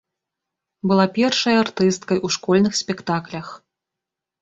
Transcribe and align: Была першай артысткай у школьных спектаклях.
Была 0.91 1.05
першай 1.19 1.59
артысткай 1.65 2.25
у 2.25 2.35
школьных 2.39 2.73
спектаклях. 2.83 3.57